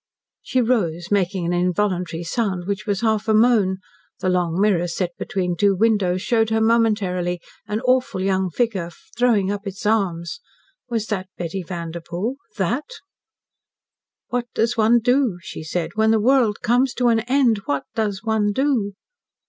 [0.41, 3.77] She rose, making an involuntary sound which was half a moan.
[4.19, 9.51] The long mirror set between two windows showed her momentarily an awful young figure, throwing
[9.51, 10.39] up its arms.
[10.89, 12.85] Was that Betty Vanderpoel that?
[14.29, 17.59] "What does one do," she said, "when the world comes to an end?
[17.67, 18.95] What does one do?"